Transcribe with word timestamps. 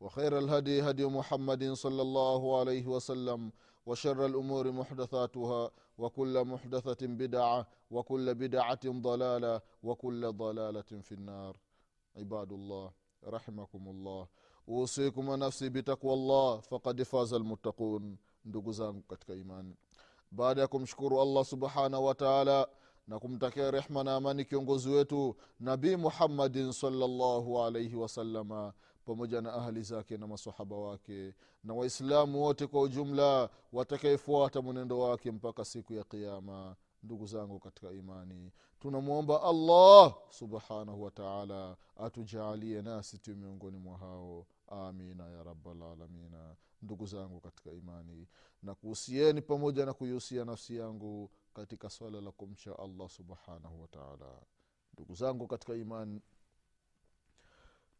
وخير 0.00 0.38
الهدي 0.38 0.82
هدي 0.90 1.06
محمد 1.06 1.72
صلى 1.72 2.02
الله 2.02 2.58
عليه 2.60 2.86
وسلم 2.86 3.52
وشر 3.86 4.26
الامور 4.26 4.72
محدثاتها 4.72 5.70
وكل 5.98 6.44
محدثه 6.44 7.06
بدعه 7.06 7.66
وكل 7.90 8.34
بدعه 8.34 8.80
ضلاله 8.86 9.60
وكل 9.82 10.32
ضلاله 10.32 10.90
في 11.02 11.12
النار 11.12 11.56
عباد 12.16 12.52
الله 12.52 12.90
رحمكم 13.26 13.88
الله 13.88 14.26
usikum 14.68 15.36
nafsi 15.36 15.70
bitakwa 15.70 16.16
llah 16.16 16.62
fakad 16.62 17.04
faza 17.04 17.38
lmuttaqun 17.38 18.16
ndugu 18.44 18.72
zangu 18.72 19.02
katika 19.02 19.34
imani 19.34 19.76
baada 20.30 20.60
ya 20.60 20.66
kumshukuru 20.68 21.20
allah 21.22 21.44
subhanahu 21.44 22.04
wa 22.04 22.14
taala 22.14 22.68
na 23.08 23.18
kumtakia 23.18 23.70
rehma 23.70 24.04
na 24.04 24.14
amani 24.14 24.44
kiongozi 24.44 24.88
wetu 24.88 25.36
nabii 25.60 25.96
muhammadin 25.96 26.72
salllahu 26.72 27.62
alaihi 27.62 27.94
wasalama 27.96 28.72
pamoja 29.09 29.41
na 29.41 29.53
ahli 29.53 29.83
zake 29.83 30.17
na 30.17 30.27
masahaba 30.27 30.75
wake 30.75 31.33
na 31.63 31.73
waislamu 31.73 32.41
wote 32.41 32.67
kwa 32.67 32.81
ujumla 32.81 33.49
watakaefuata 33.73 34.61
mwenendo 34.61 34.99
wake 34.99 35.31
mpaka 35.31 35.65
siku 35.65 35.93
ya 35.93 36.03
qiama 36.03 36.75
ndugu 37.03 37.25
zangu 37.25 37.59
katika 37.59 37.91
imani 37.91 38.51
tunamwomba 38.79 39.43
allah 39.43 40.15
subhanahu 40.29 41.03
wataala 41.03 41.77
atujaalie 41.97 42.81
nasi 42.81 43.17
tu 43.17 43.35
miongoni 43.35 43.77
mwa 43.77 43.97
hao. 43.97 44.45
Amina 44.67 45.29
ya 45.29 45.43
rabalalamina 45.43 46.55
ndugu 46.81 47.05
zangu 47.05 47.39
katika 47.39 47.71
imani 47.71 48.27
na 48.63 48.75
kuhusieni 48.75 49.41
pamoja 49.41 49.85
na 49.85 49.93
kuihusia 49.93 50.45
nafsi 50.45 50.75
yangu 50.77 51.29
katika 51.53 51.89
swala 51.89 52.21
la 52.21 52.31
kumcha 52.31 52.79
allah 52.79 53.09
subhanahu 53.09 53.81
wataala 53.81 54.41
ndugu 54.93 55.15
zangu 55.15 55.47
katika 55.47 55.75
imani 55.75 56.21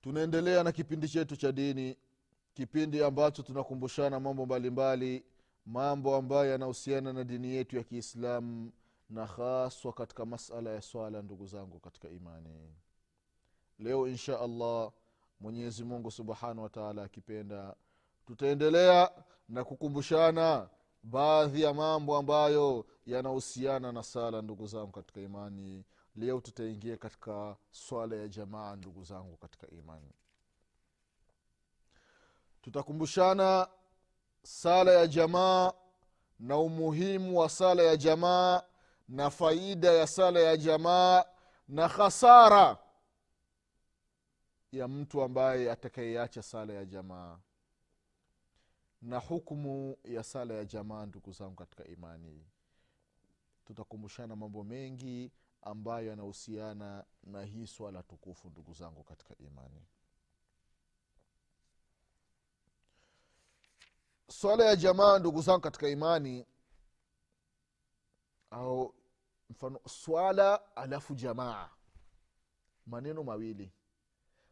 tunaendelea 0.02 0.64
na 0.64 0.72
kipindi 0.72 1.08
chetu 1.10 1.36
cha 1.36 1.52
dini 1.52 1.98
kipindi 2.54 3.04
ambacho 3.04 3.44
tunakumbushana 3.44 4.20
mambo 4.20 4.46
mbalimbali 4.46 5.24
mambo 5.66 6.16
ambayo 6.16 6.52
yanahusiana 6.52 7.14
na 7.14 7.24
dini 7.24 7.48
yetu 7.48 7.78
ya 7.78 7.84
kiislamu 7.84 8.72
na 9.10 9.26
haswa 9.26 9.94
katika 9.94 10.26
masala 10.26 10.70
ya 10.70 10.82
swala 10.82 11.22
ndugu 11.22 11.46
zangu 11.48 11.80
katika 11.80 12.10
imani. 12.10 12.74
Leo 13.80 14.08
insha 14.08 14.40
allah 14.40 14.92
mwenyezi 15.40 15.84
mungu 15.84 16.12
subhanahu 16.12 16.64
wataala 16.64 17.04
akipenda 17.04 17.76
tutaendelea 18.28 19.12
na 19.50 19.64
kukumbushana 19.64 20.70
baadhi 21.04 21.62
ya 21.62 21.74
mambo 21.74 22.18
ambayo 22.18 22.86
yanahusiana 23.06 23.92
na 23.92 24.04
sala 24.04 24.42
ndugu 24.42 24.68
zangu 24.68 24.92
katika 24.92 25.22
imani 25.22 25.86
leo 26.20 26.42
tutaingia 26.42 26.98
katika 26.98 27.56
swala 27.72 28.16
ya 28.16 28.28
jamaa 28.28 28.76
ndugu 28.76 29.04
zangu 29.04 29.38
katika 29.38 29.68
imani. 29.70 30.12
Tutakumbushana 32.62 33.68
sala 34.44 34.92
ya 34.92 35.08
jamaa 35.08 35.74
na 36.40 36.58
umuhimu 36.58 37.40
wa 37.40 37.50
sala 37.50 37.84
ya 37.84 37.98
jamaa 37.98 38.64
na 39.10 39.30
faida 39.30 39.92
ya 39.92 40.08
sala 40.08 40.40
ya 40.40 40.58
jamaa 40.58 41.26
na 41.68 41.90
khasara 41.90 42.78
ya 44.72 44.88
mtu 44.88 45.22
ambaye 45.22 45.72
atakayeacha 45.72 46.42
sala 46.44 46.74
ya 46.74 46.86
jamaa 46.86 47.40
na 49.02 49.18
hukumu 49.18 49.98
ya 50.04 50.24
sala 50.24 50.54
ya 50.54 50.66
jamaa 50.66 51.06
ndugu 51.06 51.32
zangu 51.32 51.56
katika 51.56 51.86
imani. 51.88 52.46
Tutakumbushana 53.66 54.36
mambo 54.36 54.64
mengi 54.64 55.32
ambayo 55.62 56.08
yanahusiana 56.10 57.06
na 57.24 57.44
hii 57.44 57.68
swala 57.68 58.04
tukufu 58.04 58.50
ndugu 58.50 58.74
zangu 58.74 59.04
katika 59.04 59.36
imani. 59.38 59.86
Swala 64.28 64.66
ya 64.66 64.76
jamaa 64.76 65.20
ndugu 65.20 65.42
zangu 65.42 65.62
katika 65.62 65.88
imani 65.90 66.46
au 68.52 68.96
mfano 69.50 69.80
swala 69.88 70.76
alafu 70.76 71.16
jamaa. 71.16 71.70
Maneno 72.86 73.24
mawili. 73.24 73.72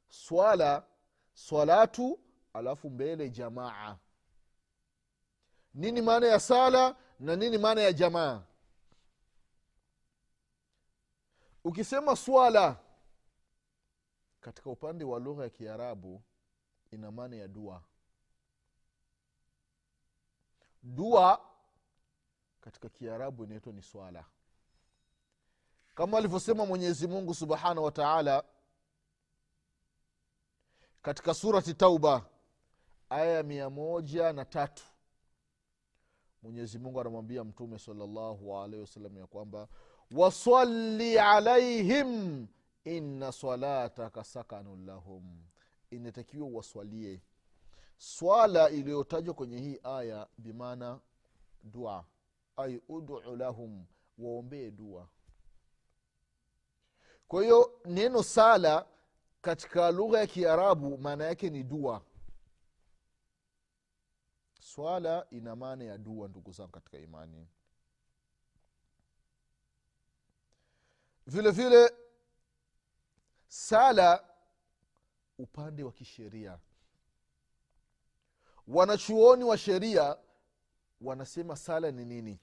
Swala 0.10 0.86
swalatu 1.34 2.20
alafu 2.54 2.90
mbele 2.90 3.30
jamaa. 3.30 3.98
Nini 5.74 6.02
maana 6.02 6.28
ya 6.28 6.40
sala 6.40 6.96
na 7.20 7.36
nini 7.36 7.58
maana 7.58 7.82
ya 7.82 7.94
jamaa 7.94 8.44
ukisema 11.68 12.16
swala 12.16 12.80
katika 14.42 14.70
upande 14.70 15.04
wa 15.06 15.20
lugha 15.20 15.44
ya 15.44 15.50
kiarabu 15.50 16.22
ina 16.92 17.12
maana 17.12 17.36
ya 17.36 17.48
dua. 17.48 17.84
Dua 20.84 21.42
katika 22.62 22.90
kiarabu 22.90 23.44
inaitwa 23.44 23.74
ni 23.74 23.82
swala. 23.82 24.26
Kama 25.96 26.18
alivyosema 26.18 26.66
mwenyezi 26.66 27.08
mungu 27.08 27.34
subhanahu 27.34 27.84
wa 27.84 27.92
taala 27.92 28.44
katika 31.02 31.34
surati 31.34 31.74
tauba 31.74 32.26
aya 33.10 33.32
ya 33.34 33.44
mia 33.44 33.70
moja 33.70 34.34
na 34.34 34.46
tatu 34.46 34.84
mwenyezi 36.44 36.80
mungu 36.80 37.02
anamwambia 37.02 37.44
mtume 37.44 37.80
salallahu 37.80 38.58
alaihi 38.58 38.82
wasallam 38.82 39.18
ya 39.18 39.28
kwamba 39.28 39.68
wasali 40.12 41.20
alaihim 41.20 42.48
inna 42.84 43.32
salataka 43.32 44.24
sakanun 44.24 44.86
lahum. 44.86 45.44
Inatakiwa 45.92 46.48
waswalie. 46.50 47.22
Swala 47.98 48.70
iliyotajwa 48.70 49.34
kwenye 49.34 49.60
hii 49.60 49.80
aya 49.84 50.28
bimaana 50.38 51.00
dua. 51.64 52.06
Ai 52.58 52.82
udu 52.90 53.20
lahum 53.36 53.86
waombee 54.18 54.72
dua. 54.72 55.08
Kwa 57.28 57.44
hiyo 57.44 57.80
neno 57.86 58.24
sala 58.24 58.86
katika 59.42 59.92
lugha 59.92 60.20
ya 60.20 60.28
kiarabu 60.28 60.98
maana 60.98 61.24
yake 61.26 61.50
ni 61.50 61.64
dua. 61.64 62.02
Swala 64.60 65.28
ina 65.32 65.56
maana 65.56 65.84
ya 65.84 65.98
dua 65.98 66.28
ndugu 66.28 66.52
zangu 66.52 66.72
katika 66.72 66.98
imani 66.98 67.48
vile 71.28 71.52
vile 71.52 71.94
sala 73.48 74.24
upande 75.38 75.84
wa 75.84 75.92
kisheria. 75.92 76.60
Wanachuoni 78.68 79.44
wa 79.44 79.58
sheria 79.58 80.18
wanasema 81.02 81.56
sala 81.56 81.92
ni 81.92 82.06
nini? 82.06 82.40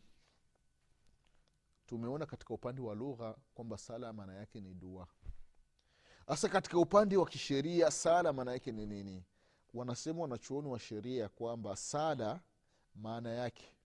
Tumeona 1.87 2.27
katika 2.27 2.55
upande 2.55 2.81
wa 2.83 2.95
lugha 2.95 3.35
kwamba 3.55 3.79
sala 3.79 4.13
maana 4.13 4.35
yake 4.35 4.61
ni 4.61 4.75
dua. 4.75 5.09
Hasa 6.27 6.49
katika 6.49 6.79
upande 6.79 7.17
wa 7.17 7.27
kisheria 7.27 7.91
sala 7.91 8.33
maana 8.33 8.53
yake 8.53 8.73
ni 8.73 8.87
nini? 8.87 9.25
Wanasema 9.75 10.23
wanachuoni 10.23 10.69
wa 10.69 10.79
sheria 10.79 11.29
kwamba 11.29 11.77
sala 11.77 12.41
maana 12.95 13.31
yake. 13.33 13.77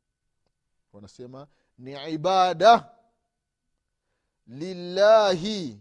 Wanasema 0.93 1.47
ni 1.77 2.13
ibada 2.13 2.98
lillahi 4.49 5.79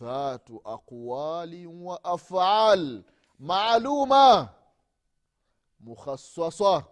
dhatu 0.00 0.60
aqwali 0.64 1.66
wa 1.66 2.04
afal 2.04 3.02
maaluma 3.38 4.54
mukhasasa 5.80 6.84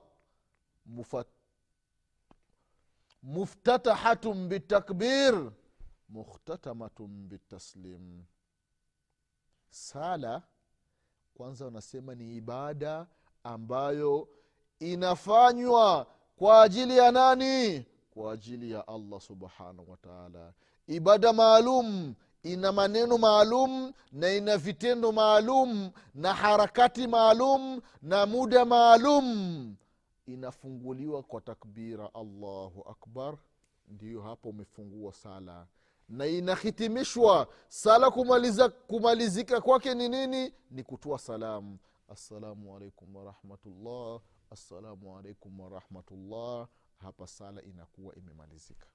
muftatahatun 3.23 4.49
bitakbir 4.49 5.35
mukhtatamatun 6.09 7.29
bitaslim. 7.29 8.25
Sala 9.71 10.43
kwanza 11.35 11.65
wanasema 11.65 12.15
ni 12.15 12.37
ibada 12.37 13.07
ambayo 13.45 14.29
inafanywa 14.79 16.07
kwa 16.37 16.63
ajili 16.63 16.97
ya 16.97 17.13
nani 17.13 17.87
kwa 18.15 18.33
ajili 18.33 18.71
ya 18.71 18.89
allah 18.89 19.21
subhanahu 19.21 19.91
wataala 19.91 20.53
ibada 20.87 21.33
maalum 21.33 22.15
ina 22.43 22.73
maneno 22.73 23.19
maalum 23.19 23.93
na 24.13 24.33
ina 24.33 24.57
vitendo 24.57 25.13
maalum 25.13 25.91
na 26.15 26.35
harakati 26.35 27.07
maalum 27.07 27.81
na 28.03 28.27
muda 28.27 28.65
maalum. 28.65 29.77
Inafunguliwa 30.27 31.23
kwa 31.23 31.41
takbira 31.41 32.15
allahu 32.15 32.85
akbar 32.91 33.37
ndiyo 33.89 34.23
hapo 34.23 34.49
umefungua 34.49 35.13
sala. 35.13 35.67
Na 36.09 36.27
inahitimishwa 36.27 37.49
sala 37.69 38.11
kumaliza, 38.11 38.69
kumalizika 38.69 39.61
kwake 39.61 39.95
ni 39.95 40.09
nini? 40.09 40.53
Ni 40.71 40.83
kutoa 40.83 41.19
salamu. 41.19 41.79
Assalamu 42.09 42.77
alaikum 42.77 43.17
warahmatullah 43.17 44.21
assalamu 44.51 45.19
alaikum 45.19 45.61
warahmatullah 45.61 46.69
hapa 47.05 47.27
sala 47.27 47.63
inakuwa 47.63 48.15
imemalizika. 48.15 48.87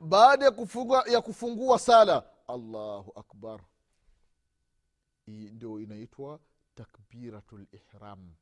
Baada 0.00 0.44
ya 0.44 0.50
kufungua, 0.50 1.04
ya 1.08 1.20
kufungua 1.20 1.78
sala 1.78 2.24
allahu 2.48 3.12
akbar. 3.16 3.60
Ndio 5.26 5.80
inaitwa 5.80 6.40
takbiratu 6.74 7.58
lihram 7.58 8.34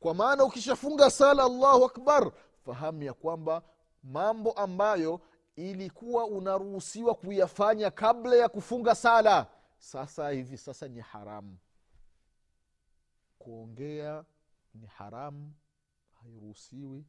kwa 0.00 0.14
maana 0.14 0.44
ukishafunga 0.44 1.10
sala 1.10 1.44
allahu 1.44 1.84
akbar 1.84 2.32
fahamu 2.64 3.02
ya 3.02 3.14
kwamba 3.14 3.62
mambo 4.02 4.52
ambayo 4.52 5.20
ilikuwa 5.56 6.26
unaruhusiwa 6.26 7.14
kuyafanya 7.14 7.90
kabla 7.90 8.36
ya 8.36 8.48
kufunga 8.48 8.94
sala 8.94 9.46
sasa 9.78 10.30
hivi 10.30 10.58
sasa 10.58 10.88
ni 10.88 11.00
haramu 11.00 11.58
kuongea 13.38 14.24
ni 14.74 14.86
haramu 14.86 15.52
hairuhusiwi. 16.22 17.04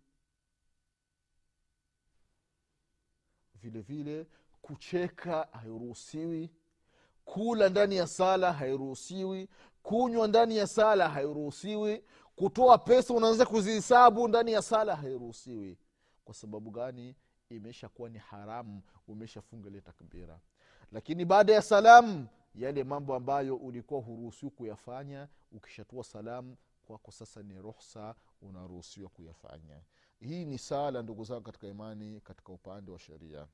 Vile 3.56 3.81
vile 3.81 4.27
kucheka 4.62 5.48
hairuhusiwi. 5.51 6.50
Kula 7.25 7.69
ndani 7.69 7.95
ya 7.95 8.07
sala 8.07 8.54
hairuhusiwi. 8.54 9.50
Kunywa 9.83 10.27
ndani 10.27 10.57
ya 10.57 10.68
sala 10.68 11.10
hairuhusiwi. 11.10 12.04
Kutoa 12.36 12.77
pesa 12.77 13.13
unaanza 13.13 13.45
kuzihesabu 13.45 14.27
ndani 14.27 14.51
ya 14.51 14.62
sala 14.62 14.95
hairuhusiwi. 14.95 15.77
Kwa 16.25 16.33
sababu 16.36 16.71
gani? 16.71 17.16
Imeshakuwa 17.50 18.09
ni 18.09 18.18
haramu. 18.18 18.81
Umeshafunga 19.07 19.69
ile 19.69 19.81
takbira. 19.81 20.39
Lakini 20.92 21.25
baada 21.25 21.54
ya 21.54 21.62
salamu 21.62 22.27
yale 22.56 22.83
mambo 22.83 23.16
ambayo 23.16 23.56
ulikuwa 23.56 24.01
huruhusiwi 24.01 24.51
kuyafanya 24.51 25.27
ukishatua 25.51 26.04
salamu 26.04 26.57
kwako 26.88 27.12
sasa 27.12 27.44
ni 27.44 27.62
ruhsa 27.62 28.16
unaruhusiwa 28.44 29.10
kuyafanya. 29.10 29.81
Hii 30.19 30.45
ni 30.45 30.57
sala 30.57 31.01
ndugu 31.01 31.24
zangu 31.24 31.42
katika 31.44 31.68
imani 31.68 32.22
katika 32.22 32.51
upande 32.54 32.92
wa 32.92 33.00
sheria. 33.00 33.48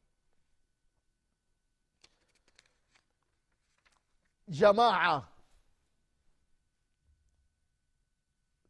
Jamaa. 4.47 5.27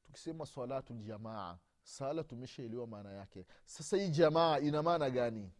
Tukisema 0.06 0.45
salatu 0.45 0.94
ljamaa 0.94 1.57
sala 1.83 2.24
tumeshaelewa 2.24 2.88
maana 2.88 3.12
yake. 3.12 3.45
Sasa 3.66 3.98
hii 3.98 4.10
jamaa 4.10 4.60
ina 4.60 4.83
maana 4.83 5.10
gani? 5.10 5.51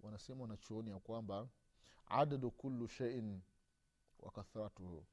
Wanasema 0.00 0.42
wanachuoni 0.42 0.90
ya 0.90 0.98
kwamba 0.98 1.48
adadu 2.06 2.50
kulu 2.50 2.88
sheiin 2.88 3.40
wa 4.18 4.30
kathratuhu. 4.30 5.06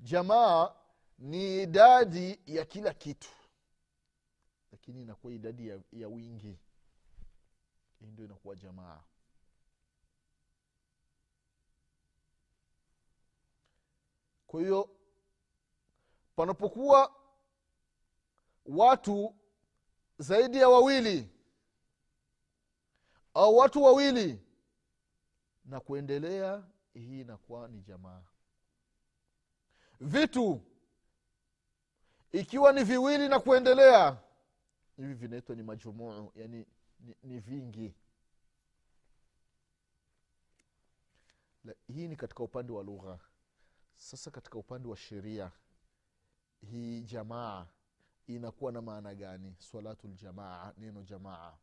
Jamaa 0.00 0.74
ni 1.20 1.62
idadi 1.62 2.40
ya 2.46 2.64
kila 2.64 2.94
kitu. 2.94 3.28
Lakini 4.72 5.02
inakuwa 5.02 5.32
idadi 5.32 5.68
ya, 5.68 5.80
ya 5.92 6.08
wingi. 6.08 6.58
Hii 8.00 8.06
ndio 8.06 8.24
inakuwa 8.24 8.56
jamaa. 8.56 9.02
Kwa 14.46 14.60
hiyo 14.60 14.90
panapokuwa 16.36 17.16
watu 18.66 19.34
zaidi 20.18 20.56
ya 20.58 20.68
wawili 20.68 21.28
au 23.34 23.56
watu 23.56 23.82
wawili 23.82 24.40
na 25.64 25.80
kuendelea 25.80 26.64
hii 26.94 27.20
inakuwa 27.20 27.68
ni 27.68 27.80
jamaa. 27.80 28.22
Vitu 30.00 30.62
ikiwa 32.32 32.72
ni 32.72 32.84
viwili 32.84 33.28
na 33.28 33.40
kuendelea. 33.40 34.16
Hivi 34.96 35.14
vinaitwa 35.14 35.56
ni 35.56 35.62
majumuu 35.62 36.32
yani 36.34 36.66
ni, 37.00 37.16
ni 37.22 37.40
vingi. 37.40 37.94
La, 41.64 41.74
hii 41.86 42.08
ni 42.08 42.16
katika 42.16 42.42
upande 42.44 42.72
wa 42.72 42.82
lugha. 42.82 43.18
Sasa 43.96 44.30
katika 44.30 44.58
upande 44.58 44.88
wa 44.88 44.96
sheria 44.96 45.50
hii 46.70 47.00
jamaa 47.02 47.66
inakuwa 48.26 48.72
na 48.72 48.82
maana 48.82 49.14
gani? 49.14 49.54
Salatu 49.58 50.08
ljamaa 50.08 50.72
neno 50.76 51.02
jamaa. 51.02 51.54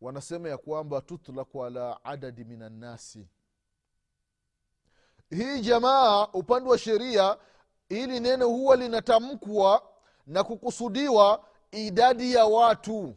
Wanasema 0.00 0.48
ya 0.48 0.58
kwamba 0.58 1.00
tutlaku 1.00 1.64
ala 1.64 2.04
adadi 2.04 2.44
min 2.44 2.62
annasi 2.62 3.28
hii 5.30 5.60
jamaa 5.60 6.26
upande 6.26 6.70
wa 6.70 6.78
sheria 6.78 7.38
hili 7.94 8.20
neno 8.20 8.48
huwa 8.48 8.76
linatamkwa 8.76 9.92
na 10.26 10.44
kukusudiwa 10.44 11.48
idadi 11.70 12.32
ya 12.32 12.44
watu. 12.46 13.16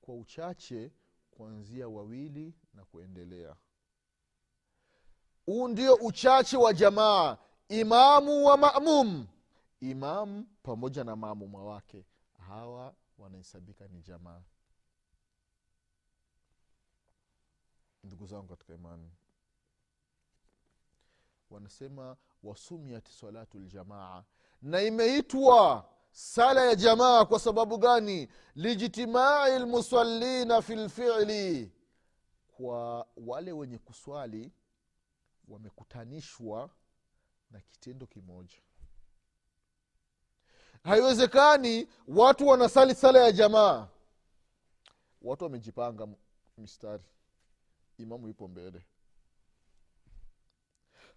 Kwa 0.00 0.14
uchache 0.14 0.92
kuanzia 1.30 1.88
wawili 1.88 2.54
na 2.74 2.84
kuendelea. 2.84 3.56
Huu 5.46 5.68
ndio 5.68 5.94
uchache 5.94 6.56
wa 6.56 6.72
jamaa 6.74 7.36
imamu 7.68 8.44
wa 8.46 8.56
mamum. 8.56 9.26
Imamu 9.80 10.46
pamoja 10.62 11.04
na 11.04 11.16
maamuma 11.16 11.64
wake. 11.64 12.04
Hawa 12.48 12.94
wanahesabika 13.18 13.88
ni 13.88 14.00
jamaa. 14.02 14.42
Ndugu 18.04 18.26
zangu 18.26 18.46
katika 18.48 18.74
imani 18.74 19.10
wanasema 21.50 22.16
wasumiat 22.42 23.08
salatu 23.08 23.58
ljamaa 23.58 24.24
na 24.62 24.82
imeitwa 24.82 25.88
sala 26.10 26.64
ya 26.64 26.74
jamaa 26.74 27.24
kwa 27.24 27.38
sababu 27.40 27.78
gani? 27.78 28.28
Lijtimai 28.54 29.58
lmusallina 29.58 30.62
fi 30.62 30.76
lfili 30.76 31.72
kwa 32.56 33.06
wale 33.16 33.52
wenye 33.52 33.78
kuswali 33.78 34.52
wamekutanishwa 35.48 36.70
na 37.50 37.60
kitendo 37.60 38.06
kimoja. 38.06 38.56
Haiwezekani 40.84 41.88
watu 42.08 42.46
wanasali 42.48 42.94
sala 42.94 43.18
ya 43.20 43.32
jamaa. 43.32 43.88
Watu 45.22 45.44
wamejipanga 45.44 46.08
mistari 46.58 47.04
imamu 47.98 48.28
ipo 48.28 48.48
mbele 48.48 48.82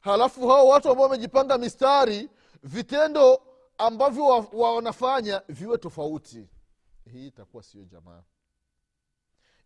halafu 0.03 0.47
hao 0.47 0.67
watu 0.67 0.89
ambao 0.89 1.03
wamejipanga 1.03 1.57
mistari 1.57 2.29
vitendo 2.63 3.41
ambavyo 3.77 4.25
wa, 4.25 4.39
wa 4.53 4.75
wanafanya 4.75 5.41
viwe 5.49 5.77
tofauti. 5.77 6.47
Hii 7.11 7.27
itakuwa 7.27 7.63
siyo 7.63 7.85
jamaa. 7.85 8.23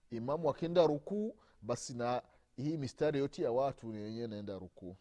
Imamu 0.10 0.50
akienda 0.50 0.88
rukuu 0.88 1.36
basi 1.62 1.94
na 1.94 2.22
hii 2.56 2.78
mistari 2.78 3.20
yote 3.20 3.44
ya 3.44 3.52
watu 3.52 3.94
yenyewe 3.94 4.28
naenda 4.28 4.60
rukuu. 4.60 4.96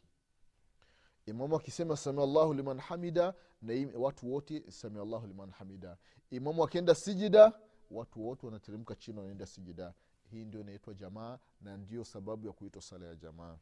Imamu 1.26 1.56
akisema 1.56 1.96
samiallahu 1.96 2.54
liman 2.54 2.78
hamida 2.80 3.34
na 3.62 3.74
watu 3.98 4.32
wote 4.32 4.70
samiallahu 4.70 5.26
liman 5.26 5.50
hamida. 5.50 5.96
Imamu 6.30 6.64
akienda 6.64 6.94
sijida 6.94 7.52
watu 7.90 8.26
wote 8.26 8.46
wanateremka 8.46 8.94
chini 8.94 9.18
wanaenda 9.18 9.46
sijida. 9.46 9.94
Hii 10.30 10.44
ndio 10.44 10.60
inaitwa 10.60 10.94
jamaa 10.94 11.38
na 11.60 11.76
ndio 11.76 12.04
sababu 12.04 12.46
ya 12.46 12.52
kuitwa 12.52 12.82
sala 12.82 13.06
ya 13.06 13.14
jamaa 13.14 13.58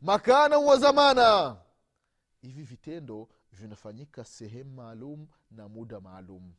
makana 0.00 0.58
wa 0.58 0.76
zamana. 0.76 1.56
Hivi 2.40 2.62
vitendo 2.62 3.28
vinafanyika 3.52 4.24
sehemu 4.24 4.70
maalum 4.70 5.26
na 5.50 5.68
muda 5.68 6.00
maalum. 6.00 6.52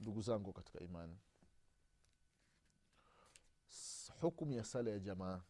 Ndugu 0.00 0.22
zangu 0.22 0.52
katika 0.52 0.80
imani. 0.80 1.16
Hukumu 4.20 4.52
ya 4.52 4.64
sala 4.64 4.90
ya 4.90 4.98
jamaa. 4.98 5.40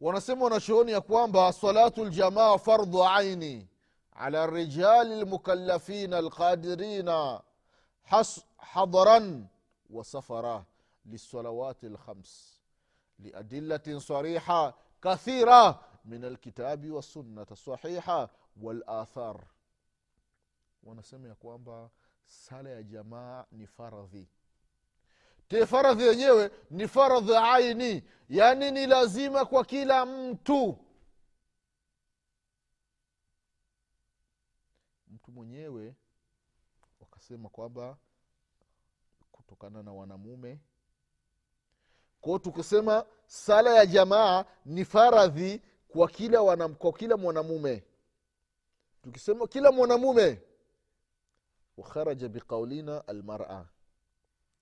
Wanasema 0.00 0.44
wanachooni 0.44 0.92
ya 0.92 1.00
kwamba 1.00 1.52
salatu 1.52 2.04
ljamaa 2.04 2.58
fardhu 2.58 3.04
aini 3.04 3.68
ala 4.12 4.46
rijali 4.46 5.20
lmukallafina 5.20 6.16
alqadirina 6.18 7.42
has- 8.63 8.63
hadran 8.63 9.47
وسفرة 9.89 10.65
للصلوات 11.05 11.83
الخمس 11.83 12.61
لأدلة 13.19 13.99
صريحة 13.99 14.77
كثيرة 15.01 15.81
من 16.05 16.25
الكتاب 16.25 16.91
والسنة 16.91 17.47
الصحيحة 17.51 18.29
والآثار 18.61 19.45
wanasema 20.83 21.27
ya 21.27 21.35
kwamba 21.35 21.89
sala 22.25 22.69
ya 22.69 22.83
jamaa 22.83 23.45
ni 23.51 23.67
faradhi 23.67 24.27
te 25.47 25.65
faradhi 25.65 26.03
yenyewe 26.03 26.51
ni 26.71 26.87
faradhi 26.87 27.35
aini 27.35 28.03
yaani 28.29 28.71
ni 28.71 28.87
lazima 28.87 29.45
kwa 29.45 29.65
kila 29.65 30.05
mtu 30.05 30.77
mtu 35.07 35.31
mwenyewe 35.31 35.95
wakasema 36.99 37.49
kwamba 37.49 37.97
kutokana 39.54 39.82
na 39.82 39.92
wanamume. 39.92 40.60
Kwao 42.20 42.38
tukisema 42.38 43.06
sala 43.26 43.74
ya 43.74 43.86
jamaa 43.86 44.44
ni 44.64 44.84
faradhi 44.84 45.62
kwa 45.88 46.08
kila, 46.08 47.16
mwanamume. 47.16 47.84
Tukisema 49.02 49.46
kila 49.46 49.72
mwanamume 49.72 50.42
wakharaja 51.76 52.28
biqaulina 52.28 53.08
almara. 53.08 53.68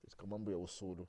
Katika 0.03 0.27
mambo 0.27 0.51
ya 0.51 0.59
usulu. 0.59 1.07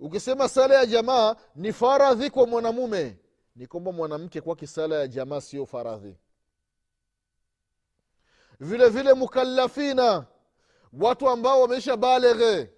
Ukisema 0.00 0.48
sala 0.48 0.74
ya 0.74 0.86
jamaa 0.86 1.36
ni 1.54 1.72
faradhi 1.72 2.30
kwa 2.30 2.46
mwanamume 2.46 3.16
ni 3.56 3.66
kwamba 3.66 3.92
mwanamke 3.92 4.40
kwake 4.40 4.66
sala 4.66 4.94
ya 4.96 5.06
jamaa 5.08 5.40
sio 5.40 5.66
faradhi. 5.66 6.16
Vile 8.60 8.88
vile 8.88 9.14
mukallafina 9.14 10.26
watu 10.92 11.28
ambao 11.28 11.60
wameisha 11.62 11.96
baleghe 11.96 12.72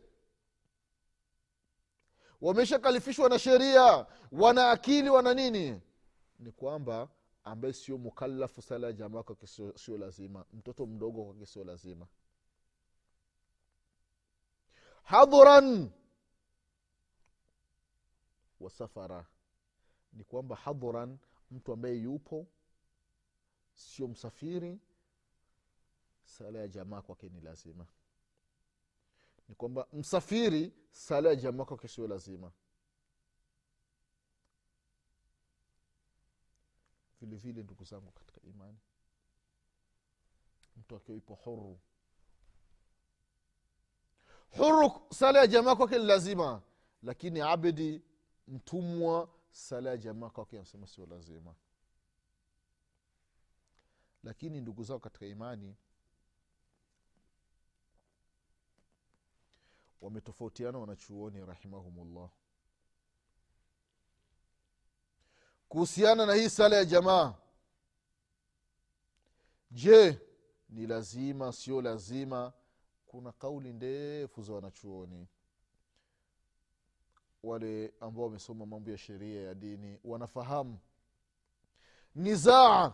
wameshakalifishwa 2.41 3.29
na 3.29 3.39
sheria 3.39 4.07
wana 4.33 4.71
akili 4.71 5.11
wana 5.11 5.35
nini? 5.35 5.81
Ni 6.39 6.53
kwamba 6.53 7.09
ambaye 7.45 7.75
sio 7.75 7.99
mukalafu 7.99 8.63
sala 8.63 8.87
ya 8.87 8.93
jamaa 8.93 9.23
kwake 9.23 9.47
sio- 9.47 9.73
lazima. 9.99 10.45
Mtoto 10.53 10.87
mdogo 10.87 11.25
kwake 11.25 11.47
sio 11.47 11.65
lazima. 11.65 12.07
Hadhuran 15.03 15.91
wa 18.61 18.71
safara. 18.71 19.27
Ni 20.13 20.25
kwamba 20.25 20.57
hadhuran 20.57 21.19
mtu 21.51 21.73
ambaye 21.73 21.95
yupo 21.97 22.47
sio 23.75 24.09
msafiri 24.09 24.79
sala 26.25 26.59
ya 26.59 26.69
jamaa 26.69 27.03
kwake 27.03 27.29
ni 27.29 27.41
lazima 27.41 27.87
ni 29.51 29.57
kwamba 29.57 29.87
msafiri 29.93 30.73
sala 30.91 31.29
ya 31.29 31.37
jamaa 31.37 31.65
kwake 31.65 31.89
sio 31.89 32.07
lazima. 32.07 32.53
Vile 37.21 37.37
vile 37.37 37.63
ndugu 37.63 37.85
zangu 37.85 38.11
katika 38.13 38.41
imani 38.43 38.79
mtu 40.77 40.97
akiwa 40.97 41.17
ipo 41.19 41.35
huru. 41.35 41.81
Huru 44.51 44.93
sala 45.13 45.39
ya 45.39 45.47
jamaa 45.47 45.77
kwake 45.77 45.99
ni 45.99 46.05
lazima 46.05 46.63
lakini 47.03 47.41
abdi 47.41 48.03
mtumwa 48.49 49.29
sala 49.51 49.91
ya 49.91 49.97
jamaa 49.97 50.31
kwake 50.31 50.57
anasema 50.57 50.87
sio 50.87 51.07
lazima. 51.07 51.55
Lakini 54.23 54.61
ndugu 54.61 54.83
zao 54.85 54.99
katika 54.99 55.27
imani 55.27 55.77
wametofautiana 60.01 60.79
wanachuoni 60.79 61.47
rahimahumullah. 61.47 62.31
Kuhusiana 65.69 66.27
na 66.27 66.35
hii 66.35 66.49
sala 66.49 66.77
ya 66.77 66.85
jamaa 66.85 67.35
je 69.71 70.21
ni 70.69 70.87
lazima 70.87 71.53
sio 71.53 71.83
lazima? 71.83 72.53
Kuna 73.07 73.33
kauli 73.33 73.73
ndefu 73.73 74.43
za 74.43 74.53
wanachuoni. 74.53 75.29
Wale 77.43 77.95
ambao 78.01 78.25
wamesoma 78.25 78.67
mambo 78.67 78.91
ya 78.91 78.99
sheria 78.99 79.43
ya 79.43 79.55
dini 79.55 79.99
wanafahamu. 80.05 80.79
Nizaa 82.15 82.93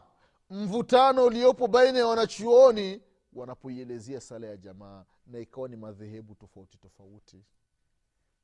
mvutano 0.51 1.25
uliopo 1.25 1.67
baina 1.69 1.99
ya 1.99 2.07
wanachuoni 2.07 3.03
wanapoielezea 3.37 4.21
sala 4.21 4.47
ya 4.47 4.57
jamaa 4.57 5.05
na 5.27 5.39
ikawa 5.39 5.69
ni 5.69 5.77
madhehebu 5.77 6.35
tofauti 6.35 6.79
tofauti. 6.79 7.45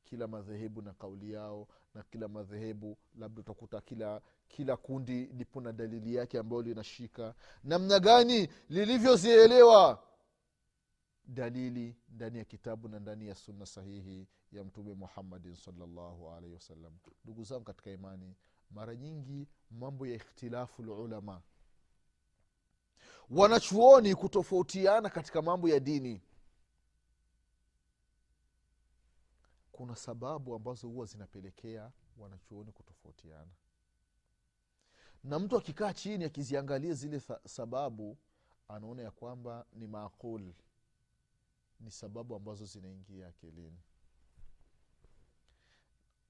Kila 0.05 0.27
madhehebu 0.29 0.83
na 0.83 0.93
kauli 0.93 1.33
yao 1.33 1.69
na 1.95 2.03
kila 2.03 2.29
madhehebu 2.29 2.99
labda 3.19 3.41
utakuta 3.41 3.81
kila 3.81 4.23
kila 4.49 4.77
kundi 4.77 5.27
lipo 5.27 5.61
na 5.61 5.73
dalili 5.73 6.15
yake 6.15 6.39
ambayo 6.39 6.63
linashika. 6.63 7.35
Namna 7.65 8.01
gani 8.01 8.49
lilivyozielewa? 8.69 10.03
Dalili 11.27 11.97
ndani 12.09 12.39
ya 12.39 12.45
kitabu 12.45 12.89
na 12.89 13.01
ndani 13.01 13.29
ya 13.29 13.35
sunna 13.35 13.67
sahihi 13.67 14.27
ya 14.53 14.65
mtume 14.65 14.95
muhammadin 14.95 15.55
salllahu 15.55 16.31
alaihi 16.31 16.55
wasallam. 16.55 16.93
Ndugu 17.25 17.45
zangu 17.45 17.65
katika 17.65 17.91
imani 17.91 18.35
mara 18.71 18.97
nyingi 18.97 19.49
mambo 19.71 20.07
ya 20.07 20.15
ikhtilafu 20.15 20.83
lulama 20.83 21.43
wanachuoni 23.33 24.15
kutofautiana 24.15 25.11
katika 25.11 25.43
mambo 25.43 25.69
ya 25.69 25.81
dini. 25.81 26.23
Kuna 29.73 29.97
sababu 29.97 30.55
ambazo 30.55 30.89
huwa 30.89 31.07
zinapelekea 31.07 31.93
wanachuoni 32.17 32.73
kutofautiana. 32.73 33.51
Na 35.25 35.39
mtu 35.39 35.57
akikaa 35.57 35.93
chini 35.93 36.25
akiziangalia 36.25 36.95
zile 36.95 37.21
sababu 37.47 38.19
anaona 38.69 39.03
ya 39.03 39.11
kwamba 39.11 39.67
ni 39.73 39.87
maakul 39.87 40.53
ni 41.81 41.91
sababu 41.91 42.35
ambazo 42.35 42.65
zinaingia 42.65 43.29
akilini. 43.29 43.79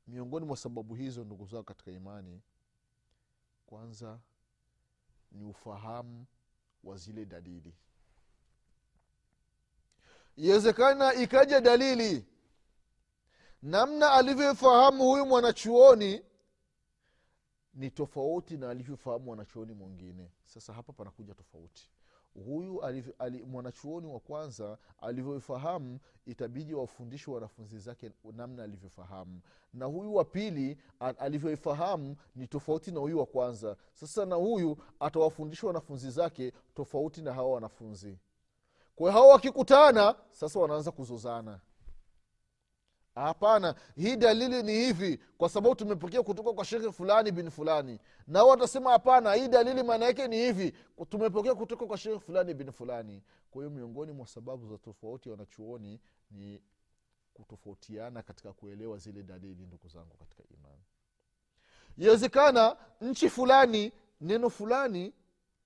Miongoni 0.06 0.46
mwa 0.46 0.56
sababu 0.56 0.94
hizo 0.94 1.24
ndugu 1.24 1.46
zao 1.46 1.62
katika 1.62 1.90
imani 1.90 2.42
kwanza 3.66 4.20
ni 5.32 5.44
ufahamu 5.44 6.26
wa 6.84 6.96
zile 6.96 7.24
dalili. 7.24 7.74
Iwezekana 10.36 11.14
ikaja 11.14 11.60
dalili. 11.60 12.26
Namna 13.62 14.12
alivyofahamu 14.12 15.04
huyu 15.04 15.26
mwanachuoni 15.26 16.22
ni 17.74 17.90
tofauti 17.90 18.56
na 18.56 18.70
alivyofahamu 18.70 19.24
mwanachuoni 19.24 19.72
mwingine. 19.72 20.30
Sasa 20.44 20.72
hapa 20.72 20.92
panakuja 20.92 21.34
tofauti 21.34 21.90
huyu 22.34 22.82
mwanachuoni 23.46 24.06
wa 24.06 24.20
kwanza 24.20 24.78
alivyoifahamu 25.00 25.98
itabidi 26.26 26.74
wafundishe 26.74 27.30
wanafunzi 27.30 27.78
zake 27.78 28.10
namna 28.32 28.62
alivyofahamu. 28.62 29.40
Na 29.74 29.86
huyu 29.86 30.14
wa 30.14 30.24
pili 30.24 30.78
alivyoifahamu 31.18 32.16
ni 32.36 32.46
tofauti 32.46 32.90
na 32.90 33.00
huyu 33.00 33.18
wa 33.18 33.26
kwanza. 33.26 33.76
Sasa 33.92 34.26
na 34.26 34.36
huyu 34.36 34.76
atawafundisha 35.00 35.66
wanafunzi 35.66 36.10
zake 36.10 36.52
tofauti 36.74 37.22
na 37.22 37.32
hawa 37.34 37.50
wanafunzi. 37.50 38.18
Kwa 38.96 39.10
hiyo 39.10 39.20
hawa 39.22 39.32
wakikutana 39.32 40.14
sasa 40.32 40.60
wanaanza 40.60 40.90
kuzozana 40.90 41.60
hapana 43.14 43.74
hii 43.96 44.16
dalili 44.16 44.62
ni 44.62 44.72
hivi 44.72 45.20
kwa 45.38 45.48
sababu 45.48 45.74
tumepokea 45.74 46.22
kutoka 46.22 46.52
kwa 46.52 46.64
shekhe 46.64 46.92
fulani 46.92 47.32
bin 47.32 47.50
fulani. 47.50 47.98
Nao 48.26 48.48
watasema 48.48 48.90
hapana 48.90 49.34
hii 49.34 49.48
dalili 49.48 49.82
maana 49.82 50.04
yake 50.04 50.28
ni 50.28 50.36
hivi 50.36 50.74
tumepokea 51.08 51.54
kutoka 51.54 51.86
kwa 51.86 51.98
shekhe 51.98 52.18
fulani 52.20 52.54
bin 52.54 52.72
fulani. 52.72 53.22
Kwa 53.50 53.62
hiyo 53.62 53.70
miongoni 53.70 54.12
mwa 54.12 54.26
sababu 54.26 54.66
za 54.68 54.78
tofauti 54.78 55.28
wanachuoni 55.30 56.00
ni 56.30 56.62
kutofautiana 57.34 58.22
katika 58.22 58.52
kuelewa 58.52 58.98
zile 58.98 59.22
dalili 59.22 59.66
ndugu 59.66 59.88
zangu 59.88 60.16
katika 60.16 60.42
imani. 60.58 60.82
Iwezekana 61.98 62.76
nchi 63.00 63.28
fulani 63.30 63.92
neno 64.20 64.50
fulani 64.50 65.12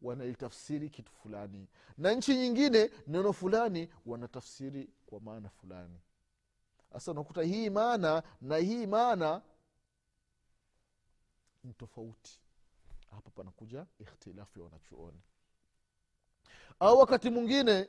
wanalitafsiri 0.02 0.90
kitu 0.90 1.12
fulani. 1.12 1.68
Na 1.98 2.12
nchi 2.12 2.36
nyingine 2.36 2.90
neno 3.06 3.32
fulani 3.32 3.88
wanatafsiri 4.06 4.90
kwa 5.06 5.20
maana 5.20 5.48
fulani 5.48 6.00
sasa 6.92 7.10
unakuta 7.10 7.42
hii 7.42 7.70
maana 7.70 8.22
na 8.40 8.56
hii 8.56 8.86
maana 8.86 9.42
ni 11.64 11.74
tofauti. 11.74 12.40
Hapa 13.10 13.30
panakuja 13.30 13.86
ikhtilafu 13.98 14.58
ya 14.58 14.64
wanachuoni. 14.64 15.20
Au 16.80 16.98
wakati 16.98 17.30
mwingine 17.30 17.88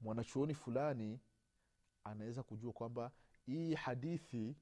mwanachuoni 0.00 0.54
fulani 0.54 1.20
anaweza 2.04 2.42
kujua 2.42 2.72
kwamba 2.72 3.10
hii 3.46 3.74
hadithi 3.74 4.56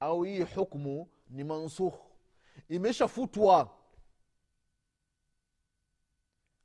au 0.00 0.22
hii 0.22 0.42
hukmu 0.42 1.08
ni 1.28 1.44
mansukh. 1.44 1.94
Imeshafutwa 2.68 3.78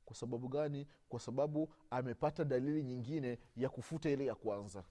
kwa 0.08 0.16
sababu 0.16 0.48
gani? 0.48 0.86
Kwa 1.08 1.20
sababu 1.20 1.74
amepata 1.90 2.44
dalili 2.44 2.82
nyingine 2.82 3.38
ya 3.56 3.68
kufuta 3.68 4.10
ile 4.10 4.26
ya 4.26 4.34
kwanza. 4.34 4.84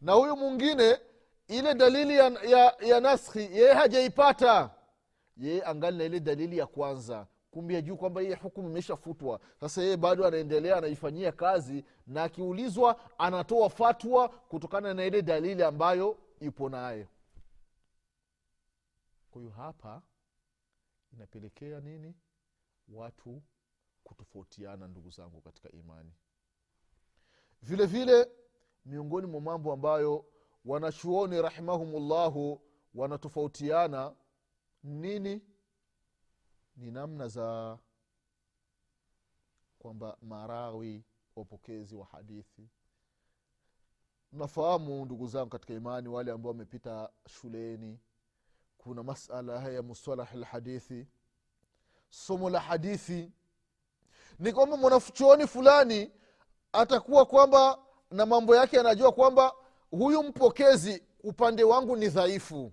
Na 0.00 0.12
huyu 0.12 0.36
mwingine 0.36 0.98
ile 1.48 1.74
dalili 1.74 2.16
ya, 2.16 2.24
ya, 2.30 2.76
ya 2.80 3.00
naskhi 3.00 3.38
yeye 3.38 3.72
hajaipata. 3.72 4.70
Yeye 5.36 5.62
angali 5.64 5.98
na 5.98 6.04
ile 6.04 6.20
dalili 6.20 6.58
ya 6.58 6.66
kwanza. 6.66 7.26
Kumbe 7.50 7.76
ajuu 7.76 7.96
kwamba 7.96 8.20
hii 8.20 8.34
hukumu 8.34 8.68
imeshafutwa. 8.68 9.40
Sasa 9.60 9.82
yeye 9.82 9.96
bado 9.96 10.26
anaendelea 10.26 10.76
anaifanyia 10.76 11.32
kazi 11.32 11.84
na 12.06 12.22
akiulizwa 12.22 13.18
anatoa 13.18 13.70
fatwa 13.70 14.28
kutokana 14.28 14.94
na 14.94 15.04
ile 15.04 15.22
dalili 15.22 15.62
ambayo 15.62 16.18
ipo 16.40 16.68
nayo 16.68 17.06
kwa 19.30 19.40
hiyo 19.42 19.52
hapa 19.54 20.02
inapelekea 21.12 21.80
nini? 21.80 22.14
Watu 22.88 23.42
kutofautiana 24.06 24.88
ndugu 24.88 25.10
zangu 25.10 25.40
katika 25.40 25.70
imani. 25.72 26.12
Vile 27.62 27.86
vile 27.86 28.30
miongoni 28.84 29.26
mwa 29.26 29.40
mambo 29.40 29.72
ambayo 29.72 30.24
wanachuoni 30.64 31.42
rahimahumullahu 31.42 32.60
wanatofautiana 32.94 34.16
nini? 34.82 35.42
Ni 36.76 36.90
namna 36.90 37.28
za 37.28 37.78
kwamba 39.78 40.16
marawi 40.22 41.04
wapokezi 41.36 41.94
wa 41.94 42.06
hadithi. 42.06 42.68
Nafahamu 44.32 45.04
ndugu 45.04 45.26
zangu 45.26 45.48
katika 45.50 45.74
imani 45.74 46.08
wale 46.08 46.32
ambao 46.32 46.52
wamepita 46.52 47.10
shuleni 47.28 48.00
kuna 48.78 49.02
masala 49.02 49.60
haya 49.60 49.82
mustalahi 49.82 50.38
lhadithi 50.38 51.06
somo 52.08 52.50
la 52.50 52.60
hadithi 52.60 53.32
ni 54.38 54.52
kwamba 54.52 54.76
mwanachuoni 54.76 55.46
fulani 55.46 56.12
atakuwa 56.72 57.26
kwamba 57.26 57.78
na 58.10 58.26
mambo 58.26 58.56
yake 58.56 58.80
anajua 58.80 59.12
kwamba 59.12 59.52
huyu 59.90 60.22
mpokezi 60.22 61.02
upande 61.22 61.64
wangu 61.64 61.96
ni 61.96 62.08
dhaifu. 62.08 62.72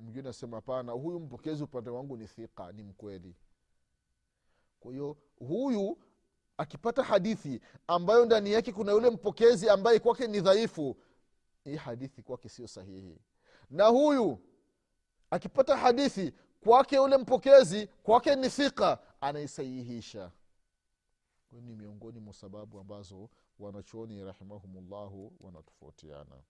Mwingine 0.00 0.28
asema 0.28 0.56
hapana 0.56 0.92
huyu 0.92 1.20
mpokezi 1.20 1.62
upande 1.62 1.90
wangu 1.90 2.16
ni 2.16 2.26
thika 2.26 2.72
ni 2.72 2.82
mkweli. 2.82 3.34
Kwa 4.80 4.92
hiyo 4.92 5.16
huyu 5.38 5.98
akipata 6.56 7.02
hadithi 7.02 7.60
ambayo 7.86 8.24
ndani 8.24 8.52
yake 8.52 8.72
kuna 8.72 8.92
yule 8.92 9.10
mpokezi 9.10 9.68
ambaye 9.68 9.98
kwake 9.98 10.26
ni 10.26 10.40
dhaifu 10.40 10.96
hii 11.64 11.76
hadithi 11.76 12.22
kwake 12.22 12.48
sio 12.48 12.68
sahihi. 12.68 13.18
Na 13.70 13.86
huyu 13.86 14.38
akipata 15.30 15.76
hadithi 15.76 16.32
kwake 16.64 16.96
yule 16.96 17.16
mpokezi 17.16 17.86
kwake 17.86 18.36
ni 18.36 18.50
thika 18.50 18.98
anaisahihisha 19.24 20.30
ni 21.52 21.74
miongoni 21.76 22.20
mwa 22.20 22.34
sababu 22.34 22.78
ambazo 22.78 23.30
wanachuoni 23.58 24.24
rahimahumullahu 24.24 25.32
wanatofautiana. 25.40 26.42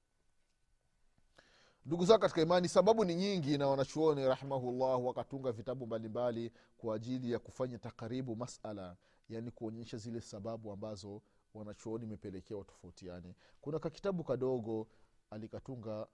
Ndugu 1.86 2.04
zao 2.04 2.18
katika 2.18 2.42
imani 2.42 2.68
sababu 2.68 3.04
ni 3.04 3.14
nyingi 3.14 3.58
na 3.58 3.68
wanachuoni 3.68 4.26
rahimahullah 4.28 5.04
wakatunga 5.04 5.52
vitabu 5.52 5.86
mbalimbali 5.86 6.52
kwa 6.76 6.96
ajili 6.96 7.32
ya 7.32 7.38
kufanya 7.38 7.78
takaribu 7.78 8.36
masala 8.36 8.96
yaani 9.28 9.50
kuonyesha 9.50 9.96
zile 9.96 10.20
sababu 10.20 10.72
ambazo 10.72 11.22
wanachuoni 11.54 12.04
imepelekea 12.04 12.56
watofautiani 12.56 13.34
kuna 13.60 13.78
kakitabu 13.78 14.24
kadogo 14.24 14.88
alikatunga 15.30 16.06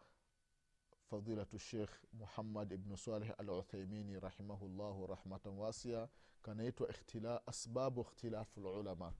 fadilatu 1.10 1.58
shekh 1.58 1.90
muhammad 2.12 2.72
ibnu 2.72 2.96
saleh 2.96 3.30
al 3.38 3.50
uthaimini 3.50 4.20
rahimahullahu 4.20 5.06
rahmatan 5.06 5.58
wasia 5.58 6.08
kanaitwa 6.42 6.88
ikhtila, 6.90 7.46
asbabu 7.46 8.00
ikhtilafu 8.00 8.60
lulama 8.60 9.12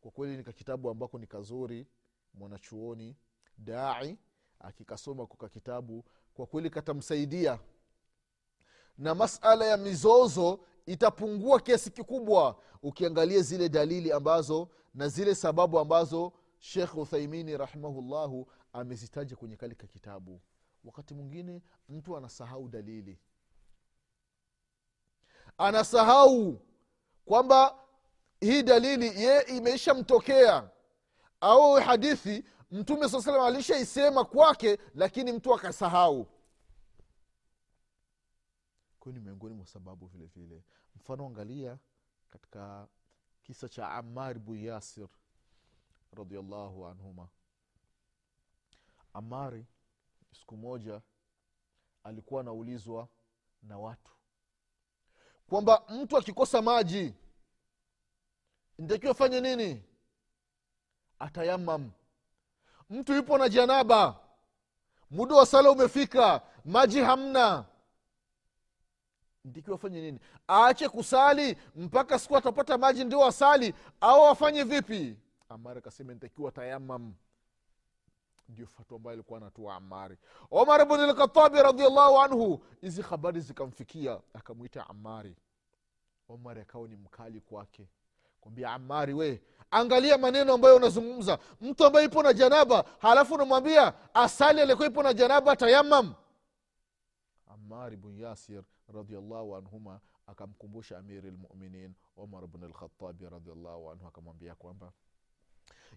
kwa 0.00 0.10
kweli 0.10 0.36
ni 0.36 0.42
kakitabu 0.44 0.90
ambako 0.90 1.18
ni 1.18 1.26
kazuri 1.26 1.86
mwanachuoni 2.34 3.16
dai 3.58 4.18
akikasoma 4.60 5.26
kuka 5.26 5.48
kitabu 5.48 6.04
kwa 6.34 6.46
kweli 6.46 6.70
katamsaidia. 6.70 7.58
Na 8.98 9.14
masala 9.14 9.64
ya 9.64 9.76
mizozo 9.76 10.60
itapungua 10.86 11.60
kiasi 11.60 11.90
kikubwa 11.90 12.60
ukiangalia 12.82 13.42
zile 13.42 13.68
dalili 13.68 14.12
ambazo 14.12 14.68
na 14.94 15.08
zile 15.08 15.34
sababu 15.34 15.78
ambazo 15.78 16.32
shekh 16.58 16.96
uthaimini 16.96 17.56
rahimahullahu 17.56 18.46
amezitaja 18.72 19.36
kwenye 19.36 19.56
kalika 19.56 19.86
kitabu 19.86 20.40
wakati 20.84 21.14
mwingine 21.14 21.62
mtu 21.88 22.16
anasahau 22.16 22.68
dalili. 22.68 23.18
Anasahau 25.58 26.60
kwamba 27.24 27.78
hii 28.40 28.62
dalili 28.62 29.22
ye 29.22 29.40
imeishamtokea 29.42 30.70
au 31.40 31.74
hadithi 31.74 32.44
mtume 32.70 33.08
saa 33.08 33.22
salam 33.22 33.40
alishaisema 33.42 34.24
kwake 34.24 34.78
lakini 34.94 35.32
mtu 35.32 35.54
akasahau. 35.54 36.26
Kwayo 39.00 39.18
ni 39.18 39.24
miongoni 39.24 39.54
mwa 39.54 39.66
sababu 39.66 40.06
vile 40.06 40.26
vile. 40.26 40.64
Mfano 40.96 41.26
angalia 41.26 41.78
katika 42.30 42.88
kisa 43.42 43.68
cha 43.68 43.90
amar 43.90 44.38
bnu 44.38 44.54
yasir 44.56 45.08
radiallahu 46.12 46.86
anhuma. 46.86 47.28
Amari 49.12 49.66
siku 50.34 50.56
moja 50.56 51.00
alikuwa 52.04 52.40
anaulizwa 52.40 53.08
na 53.62 53.78
watu 53.78 54.10
kwamba 55.48 55.82
mtu 55.88 56.16
akikosa 56.16 56.62
maji 56.62 57.14
ntakiwa 58.78 59.14
fanye 59.14 59.40
nini? 59.40 59.84
Atayamam 61.18 61.90
mtu 62.90 63.14
yupo 63.14 63.38
na 63.38 63.48
janaba. 63.48 64.20
Muda 65.10 65.34
wa 65.34 65.46
sala 65.46 65.70
umefika 65.70 66.42
maji 66.64 67.00
hamna. 67.00 67.64
Ndikiwa 69.44 69.76
afanye 69.76 70.00
nini? 70.00 70.20
Aache 70.48 70.88
kusali 70.88 71.58
mpaka 71.76 72.18
siku 72.18 72.36
atapata 72.36 72.78
maji 72.78 73.04
ndio 73.04 73.24
asali 73.26 73.74
au 74.00 74.26
afanye 74.26 74.62
vipi? 74.64 75.16
Amara 75.48 75.78
akasema 75.78 76.14
ntakiwa 76.14 76.52
tayamam 76.52 77.14
fatwa 78.66 78.96
ambayo 78.96 79.12
alikuwa 79.14 79.38
anatua 79.40 79.74
amari. 79.74 80.18
Omar 80.50 80.86
bn 80.88 81.00
lkhatabi 81.10 81.62
radiallahu 81.62 82.18
anhu 82.18 82.62
hizi 82.80 83.02
habari 83.02 83.40
zikamfikia 83.40 84.20
akamwita 84.34 84.88
amari. 84.88 85.36
Omar 86.28 86.58
akawa 86.58 86.88
ni 86.88 86.96
mkali 86.96 87.40
kwake. 87.40 87.88
Kwambia 88.40 88.72
amari 88.72 89.14
we 89.14 89.42
angalia 89.70 90.18
maneno 90.18 90.52
ambayo 90.54 90.76
unazungumza. 90.76 91.38
Mtu 91.60 91.84
ambaye 91.84 92.06
ipo 92.06 92.22
na 92.22 92.32
janaba 92.32 92.84
halafu 92.98 93.34
unamwambia 93.34 94.14
asali 94.14 94.60
alikuwa 94.60 94.88
ipo 94.88 95.02
na 95.02 95.14
janaba 95.14 95.56
tayamam. 95.56 96.14
Amari 97.46 97.96
bn 97.96 98.18
yasir 98.20 98.62
radiallahu 98.94 99.56
anhuma 99.56 100.00
akamkumbusha 100.26 100.98
amiri 100.98 101.30
lmuminin 101.30 101.94
omar 102.16 102.46
bn 102.46 102.64
lkhatabi 102.64 103.28
radiallahu 103.28 103.90
anhu 103.90 104.06
akamwambia 104.06 104.54
kwamba 104.54 104.92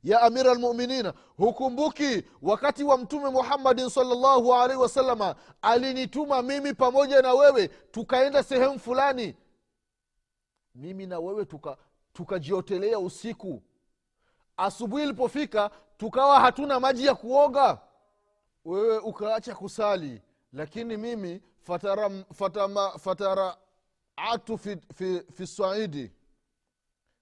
ya 0.03 0.21
amira 0.21 0.53
lmuminina 0.53 1.13
hukumbuki 1.37 2.23
wakati 2.41 2.83
wa 2.83 2.97
mtume 2.97 3.29
muhammadin 3.29 3.89
salllahu 3.89 4.53
alaihi 4.55 4.81
wasalama 4.81 5.35
alinituma 5.61 6.41
mimi 6.41 6.73
pamoja 6.73 7.21
na 7.21 7.33
wewe 7.33 7.67
tukaenda 7.67 8.43
sehemu 8.43 8.79
fulani. 8.79 9.35
Mimi 10.75 11.05
na 11.05 11.19
wewe 11.19 11.45
tuka 11.45 11.77
tukajiotelea 12.13 12.99
usiku. 12.99 13.61
Asubuhi 14.57 15.03
ilipofika 15.03 15.71
tukawa 15.97 16.39
hatuna 16.39 16.79
maji 16.79 17.05
ya 17.05 17.15
kuoga. 17.15 17.79
Wewe 18.65 18.97
ukaacha 18.97 19.55
kusali 19.55 20.21
lakini 20.53 20.97
mimi 20.97 21.41
fatara, 21.61 22.09
fi, 24.57 24.77
fi, 24.95 25.21
fi 25.33 25.47
swaidi. 25.47 26.11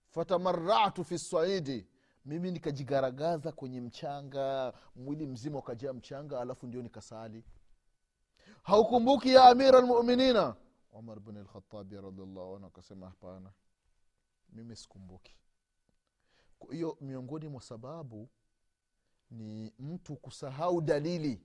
Fatamaratu 0.10 1.04
fi 1.04 1.20
swaidi 1.20 1.86
mimi 2.26 2.52
nikajigaragaza 2.52 3.52
kwenye 3.52 3.82
mchanga 3.82 4.74
mwili 4.96 5.26
mzima 5.26 5.60
ukajaa 5.60 5.94
mchanga 5.94 6.42
alafu 6.42 6.68
ndio 6.68 6.82
nikasali. 6.82 7.44
Haukumbuki 8.64 9.34
ya 9.34 9.44
amira 9.46 9.80
lmuminina 9.82 10.56
umar 10.92 11.20
bn 11.20 11.38
lkhatabi 11.38 11.96
radiallahu 11.96 12.56
anhu 12.56 12.66
akasema 12.68 13.06
hapana 13.10 13.52
mimi 14.50 14.76
sikumbuki. 14.76 15.36
Kwa 16.60 16.74
hiyo 16.74 16.98
miongoni 17.02 17.48
mwa 17.48 17.62
sababu 17.62 18.30
ni 19.32 19.74
mtu 19.80 20.16
kusahau 20.16 20.82
dalili. 20.82 21.42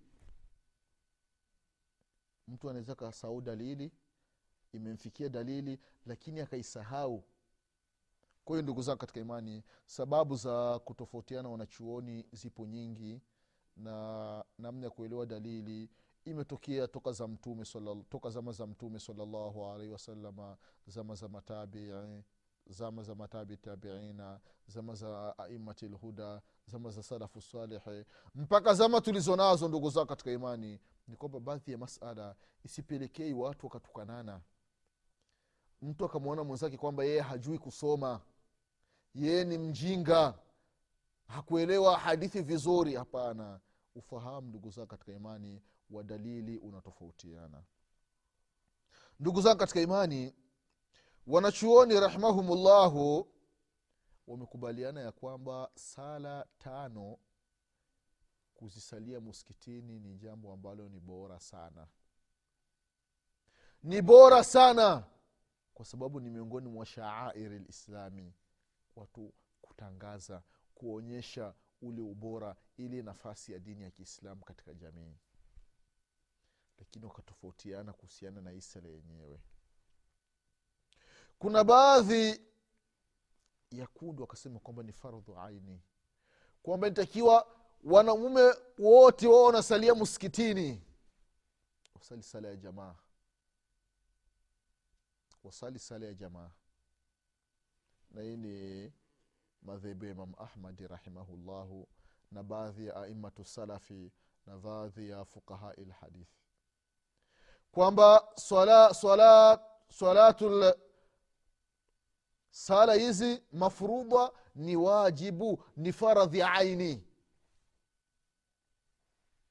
Mtu 2.49 2.71
anaweza 2.71 2.95
kasahau 2.95 3.41
dalili 3.41 3.93
imemfikia 4.73 5.29
dalili 5.29 5.79
lakini 6.07 6.41
akaisahau 6.41 7.25
kwa 8.47 8.57
hiyo 8.57 8.63
ndugu 8.63 8.83
zangu 8.83 8.99
katika 8.99 9.21
imani 9.21 9.63
sababu 9.87 10.37
za 10.37 10.79
kutofautiana 10.79 11.49
wanachuoni 11.49 12.27
zipo 12.33 12.67
nyingi 12.67 13.21
na 13.77 14.45
namna 14.59 14.85
ya 14.87 14.91
kuelewa 14.91 15.27
dalili 15.27 15.91
imetokea 16.25 16.89
toka 16.89 17.13
za 17.13 17.29
mtume 17.29 17.65
toka 18.09 18.31
zama 18.31 18.53
za 18.53 18.67
mtume 18.67 18.99
salallahu 18.99 19.67
alaihi 19.67 19.93
wasalama 19.93 20.57
zama 20.87 21.15
za 21.15 21.29
matabii 21.29 22.23
zama 22.67 23.03
za 23.03 23.15
matabi 23.15 23.57
tabiina 23.57 24.41
zama 24.67 24.95
za 24.95 25.39
aimati 25.39 25.89
lhuda 25.89 26.43
zama 26.67 26.91
za 26.91 27.03
salafu 27.03 27.41
salihi 27.41 28.05
mpaka 28.35 28.75
zama 28.75 29.01
tulizo 29.01 29.37
nazo 29.37 29.69
ndugu 29.69 29.91
zao 29.91 30.07
katika 30.07 30.31
imani 30.31 30.81
ni 31.09 31.17
kwamba 31.17 31.41
baadhi 31.41 31.73
ya 31.73 31.79
masala 31.79 32.35
isipelekei 32.65 33.33
watu 33.33 33.67
wakatukanana. 33.67 34.41
Mtu 35.83 36.05
akamwona 36.05 36.45
mwenzake 36.45 36.77
kwamba 36.77 37.05
yeye 37.05 37.21
hajui 37.21 37.59
kusoma 37.59 38.21
yeye 39.17 39.45
ni 39.45 39.59
mjinga. 39.59 40.39
Hakuelewa 41.27 41.99
hadithi 41.99 42.43
vizuri. 42.43 42.95
Hapana. 42.95 43.61
Ufahamu 43.95 44.49
ndugu 44.49 44.71
zangu 44.71 44.89
katika 44.89 45.13
imani 45.13 45.63
wa 45.91 46.03
dalili 46.03 46.59
unatofautiana. 46.59 47.63
Ndugu 49.21 49.41
zangu 49.41 49.59
katika 49.59 49.81
imani 49.81 50.35
wanachuoni 51.27 52.01
rahimahumullahu 52.01 53.29
wamekubaliana 54.27 55.01
ya 55.01 55.13
kwamba 55.13 55.71
sala 55.75 56.47
tano 56.59 57.19
kuzisalia 58.55 59.21
muskitini 59.21 59.99
ni 60.01 60.15
jambo 60.17 60.53
ambalo 60.53 60.89
ni 60.89 61.01
bora 61.01 61.41
sana. 61.41 61.87
Ni 63.83 64.03
bora 64.03 64.45
sana 64.45 65.05
kwa 65.75 65.85
sababu 65.85 66.21
ni 66.21 66.31
miongoni 66.31 66.69
mwa 66.69 66.87
shaairi 66.87 67.59
lislami 67.59 68.33
watu 68.97 69.35
kutangaza 69.63 70.43
kuonyesha 70.75 71.55
ule 71.83 72.01
ubora 72.01 72.57
ili 72.77 73.03
nafasi 73.03 73.53
ya 73.53 73.59
dini 73.59 73.83
ya 73.85 73.91
kiislamu 73.91 74.45
katika 74.45 74.75
jamii. 74.75 75.17
Lakini 76.79 77.05
wakatofautiana 77.07 77.93
kuhusiana 77.93 78.41
na 78.41 78.51
hii 78.51 78.63
yenyewe. 78.85 79.41
Kuna 81.39 81.65
baadhi 81.65 82.41
ya 83.71 83.87
kundi 83.87 84.23
wakasema 84.23 84.61
kwamba 84.61 84.83
ni 84.83 84.93
fardhu 84.93 85.39
aini. 85.41 85.83
Kwamba 86.63 86.89
nitakiwa 86.89 87.47
wanaume 87.85 88.55
wote 88.79 89.27
wao 89.27 89.45
wanasalia 89.45 89.95
msikitini. 89.95 90.83
Wasali 91.95 92.23
sala 92.23 92.49
ya 92.49 92.57
jamaa. 92.57 92.95
Wasali 95.45 95.79
sala 95.79 96.07
ya 96.07 96.15
jamaa 96.15 96.51
na 98.11 98.23
hii 98.23 98.37
ni 98.37 98.93
madhehebu 99.63 100.05
ya 100.05 100.11
imam 100.11 100.33
ahmadi 100.39 100.87
rahimahullahu 100.87 101.89
na 102.31 102.43
baadhi 102.43 102.87
ya 102.87 102.97
aimatu 102.97 103.45
salafi 103.45 104.13
na 104.47 104.59
baadhi 104.59 105.11
ya 105.11 105.25
fuqahai 105.25 105.85
lhadithi 105.85 106.37
kwamba 107.73 108.29
swala, 108.37 108.95
swala, 108.95 109.61
swalatul 109.89 110.75
sala 112.51 112.95
hizi 112.95 113.43
mafurudha 113.53 114.33
ni 114.55 114.77
wajibu 114.77 115.65
ni 115.77 115.93
faradhi 115.93 116.43
aini. 116.43 117.05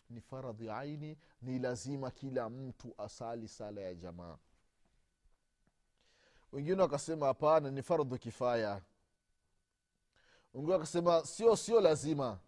Ni 0.10 0.22
faradhi 0.22 0.70
aini 0.70 1.18
ni 1.41 1.60
lazima 1.60 2.12
kila 2.12 2.50
mtu 2.50 2.94
asali 2.98 3.48
sala 3.48 3.82
ya 3.82 3.96
jamaa 3.96 4.38
wengine 6.51 6.81
wakasema 6.81 7.25
hapana 7.25 7.71
ni 7.71 7.84
fardhu 7.84 8.17
kifaya. 8.17 8.81
Wengine 10.53 10.73
wakasema 10.73 11.25
sio 11.25 11.55
sio 11.55 11.81
lazima. 11.81 12.39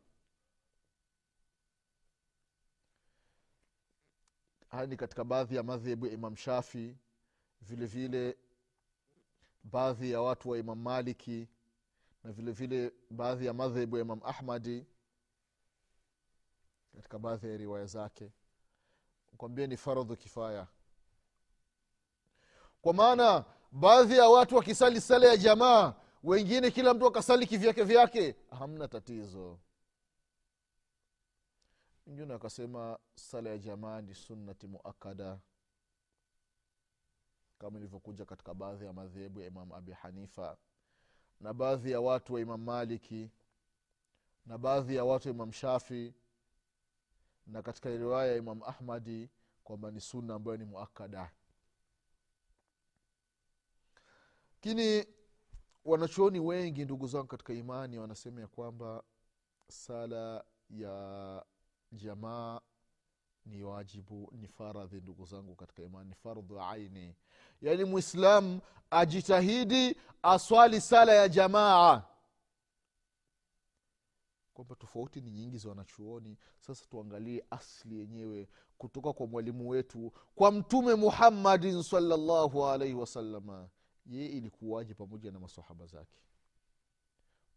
Haya 4.69 4.85
ni 4.87 4.97
katika 4.97 5.23
baadhi 5.23 5.55
ya 5.55 5.63
madhehebu 5.63 6.05
ya 6.07 6.11
imam 6.13 6.35
shafi 6.35 6.97
vile 7.61 7.85
vile 7.85 8.37
baadhi 9.63 10.11
ya 10.11 10.21
watu 10.21 10.49
wa 10.49 10.57
imam 10.57 10.79
maliki 10.81 11.47
na 12.23 12.31
vile 12.31 12.51
vile 12.51 12.91
baadhi 13.09 13.45
ya 13.45 13.53
madhehebu 13.53 13.97
ya 13.97 14.01
imam 14.01 14.19
ahmadi 14.23 14.85
katika 16.95 17.19
baadhi 17.19 17.47
ya 17.47 17.57
riwaya 17.57 17.85
zake. 17.85 18.31
Kwambia 19.37 19.67
ni 19.67 19.77
faradhu 19.77 20.15
kifaya. 20.17 20.67
Kwa 22.81 22.93
maana 22.93 23.45
baadhi 23.71 24.17
ya 24.17 24.29
watu 24.29 24.55
wakisali 24.55 25.01
sala 25.01 25.27
ya 25.27 25.37
jamaa 25.37 25.93
wengine 26.23 26.71
kila 26.71 26.93
mtu 26.93 27.07
akasali 27.07 27.47
kivyake 27.47 27.83
vyake. 27.83 28.35
Hamna 28.59 28.87
tatizo. 28.87 29.59
Wengine 32.07 32.33
akasema 32.33 32.99
sala 33.15 33.49
ya 33.49 33.57
jamaa 33.57 34.01
ni 34.01 34.15
sunnati 34.15 34.67
muakada 34.67 35.39
kama 37.59 37.77
ilivyokuja 37.79 38.25
katika 38.25 38.53
baadhi 38.53 38.85
ya 38.85 38.93
madhehebu 38.93 39.39
ya 39.39 39.47
imam 39.47 39.71
abi 39.71 39.91
hanifa 39.91 40.57
na 41.39 41.53
baadhi 41.53 41.91
ya 41.91 42.01
watu 42.01 42.33
wa 42.33 42.41
imam 42.41 42.61
maliki 42.63 43.31
na 44.45 44.57
baadhi 44.57 44.95
ya 44.95 45.05
watu 45.05 45.27
wa 45.27 45.33
imam 45.33 45.51
shafi 45.51 46.13
na 47.47 47.61
katika 47.61 47.89
riwaya 47.89 48.31
ya 48.31 48.37
imam 48.37 48.63
ahmadi 48.63 49.29
kwamba 49.63 49.91
ni 49.91 50.01
sunna 50.01 50.35
ambayo 50.35 50.57
ni 50.57 50.65
muakada 50.65 51.31
lakini 54.67 55.05
wanachuoni 55.85 56.39
wengi 56.39 56.85
ndugu 56.85 57.07
zangu 57.07 57.27
katika 57.27 57.53
imani 57.53 57.97
wanasema 57.99 58.41
ya 58.41 58.47
kwamba 58.47 59.03
sala 59.67 60.43
ya 60.69 61.45
jamaa 61.91 62.61
ni 63.45 63.63
wajibu 63.63 64.29
ni 64.35 64.47
faradhi 64.47 64.95
ndugu 65.01 65.25
zangu 65.25 65.55
katika 65.55 65.83
imani 65.83 66.09
ni 66.09 66.15
fardhu 66.15 66.61
aini. 66.61 67.15
Yaani 67.61 67.83
mwislamu 67.83 68.61
ajitahidi 68.91 69.95
aswali 70.23 70.81
sala 70.81 71.13
ya 71.13 71.29
jamaa. 71.29 72.03
Kwamba 74.53 74.75
tofauti 74.75 75.21
ni 75.21 75.31
nyingi 75.31 75.57
za 75.57 75.69
wanachuoni. 75.69 76.37
Sasa 76.59 76.85
tuangalie 76.85 77.45
asli 77.49 77.99
yenyewe 77.99 78.47
kutoka 78.77 79.13
kwa 79.13 79.27
mwalimu 79.27 79.69
wetu 79.69 80.13
kwa 80.35 80.51
mtume 80.51 80.95
muhammadin 80.95 81.83
salllahu 81.83 82.65
alaihi 82.67 82.93
wasalama 82.95 83.69
yeye 84.07 84.27
ilikuwaje 84.29 84.93
pamoja 84.93 85.31
na 85.31 85.39
masahaba 85.39 85.85
zake? 85.85 86.17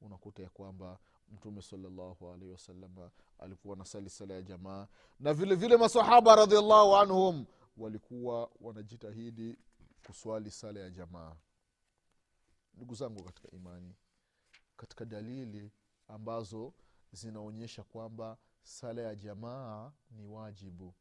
Unakuta 0.00 0.42
ya 0.42 0.48
kwamba 0.50 0.98
mtume 1.32 1.62
salllahu 1.62 2.28
alaihi 2.32 2.52
wasalama 2.52 3.10
alikuwa 3.38 3.76
nasali 3.76 4.10
sala 4.10 4.34
ya 4.34 4.42
jamaa 4.42 4.88
na 5.20 5.34
vile 5.34 5.54
vile 5.54 5.76
masahaba 5.76 6.36
radiallahu 6.36 6.96
anhum 6.96 7.46
walikuwa 7.76 8.50
wanajitahidi 8.60 9.58
kuswali 10.06 10.50
sala 10.50 10.80
ya 10.80 10.90
jamaa. 10.90 11.36
Ndugu 12.74 12.94
zangu 12.94 13.22
katika 13.24 13.50
imani 13.50 13.94
katika 14.76 15.04
dalili 15.04 15.70
ambazo 16.08 16.72
zinaonyesha 17.12 17.82
kwamba 17.82 18.38
sala 18.62 19.02
ya 19.02 19.14
jamaa 19.14 19.92
ni 20.10 20.26
wajibu. 20.26 20.94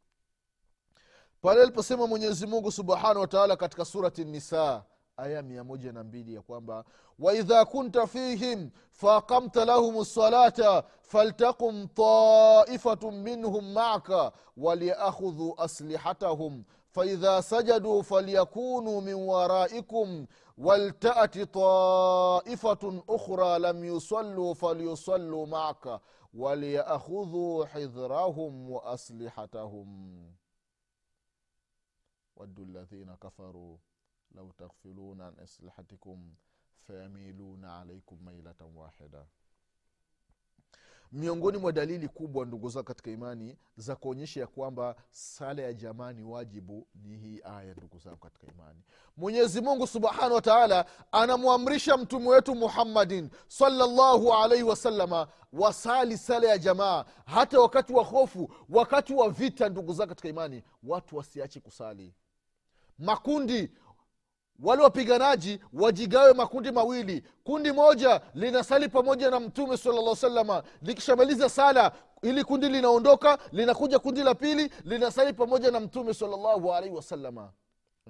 Pale 1.41 1.61
aliposema 1.61 2.07
mwenyezi 2.07 2.47
mungu 2.47 2.71
subhanahu 2.71 3.19
wataala 3.19 3.55
katika 3.57 3.85
surati 3.85 4.25
nisa 4.25 4.85
aya 5.19 5.41
mia 5.41 5.63
moja 5.63 5.91
na 5.91 6.03
mbili 6.03 6.33
ya 6.33 6.41
kwamba 6.41 6.85
waidha 7.19 7.65
kunta 7.65 8.07
fihim 8.07 8.69
faaqamta 8.91 9.65
lahum 9.65 9.97
lsalata 10.01 10.83
faltakum 11.01 11.87
taifatu 11.87 13.11
minhum 13.11 13.71
maka 13.73 14.31
waliakhudhu 14.57 15.55
aslihatahum 15.57 16.63
faidha 16.89 17.41
sajaduu 17.41 18.03
falyakunuu 18.03 19.01
min 19.01 19.13
waraikum 19.13 20.27
waltati 20.57 21.45
taifatun 21.45 23.01
ukhra 23.07 23.59
lam 23.59 23.83
yusalluu 23.85 24.55
falyusalluu 24.55 25.45
maka 25.47 25.99
waliakhudhuu 26.33 27.63
hidhrahum 27.63 28.71
waaslihatahum 28.71 29.89
wadu 32.35 32.65
ladhina 32.65 33.17
kafaruu 33.17 33.79
lau 34.35 34.53
taghfiluna 34.53 35.27
an 35.27 35.39
aslihatikum 35.43 36.35
fayamiluna 36.87 37.79
alaikum 37.79 38.19
mailatan 38.23 38.75
wahida 38.75 39.25
miongoni 41.11 41.57
mwa 41.57 41.71
dalili 41.71 42.07
kubwa 42.07 42.45
ndugu 42.45 42.69
zao 42.69 42.83
katika 42.83 43.11
imani 43.11 43.57
za 43.77 43.95
kuonyesha 43.95 44.39
ya 44.39 44.47
kwamba 44.47 44.95
sala 45.11 45.61
ya 45.61 45.73
jamaa 45.73 46.13
ni 46.13 46.23
wajibu 46.23 46.87
ni 46.95 47.17
hii 47.17 47.41
aya 47.43 47.73
ndugu 47.73 47.99
zangu 47.99 48.17
katika 48.17 48.47
imani. 48.47 48.79
Mwenyezi 49.17 49.61
mungu 49.61 49.87
subhanahu 49.87 50.33
wa 50.33 50.41
taala 50.41 50.85
anamwamrisha 51.11 51.97
mtume 51.97 52.27
wetu 52.29 52.55
muhammadin 52.55 53.29
salllahu 53.47 54.33
alaihi 54.33 54.63
wasalama 54.63 55.27
wasali 55.53 56.17
sala 56.17 56.47
ya 56.47 56.57
jamaa 56.57 57.05
hata 57.25 57.59
wakati 57.59 57.93
wa 57.93 58.03
hofu 58.03 58.53
wakati 58.69 59.13
wa 59.13 59.29
vita 59.29 59.69
ndugu 59.69 59.93
zao 59.93 60.07
katika 60.07 60.29
imani 60.29 60.63
watu 60.83 61.17
wasiache 61.17 61.59
kusali. 61.59 62.13
Makundi 62.99 63.71
wale 64.61 64.83
wapiganaji 64.83 65.59
wajigawe 65.73 66.33
makundi 66.33 66.71
mawili. 66.71 67.23
Kundi 67.43 67.71
moja 67.71 68.21
linasali 68.33 68.89
pamoja 68.89 69.29
na 69.31 69.39
mtume 69.39 69.77
salllah 69.77 70.15
salama 70.15 70.63
likishamaliza 70.81 71.49
sala 71.49 71.91
ili 72.21 72.43
kundi 72.43 72.69
linaondoka 72.69 73.37
linakuja 73.51 73.99
kundi 73.99 74.23
la 74.23 74.35
pili 74.35 74.71
linasali 74.83 75.33
pamoja 75.33 75.71
na 75.71 75.79
mtume 75.79 76.13
salllahu 76.13 76.73
alaihi 76.73 76.95
wasalama 76.95 77.53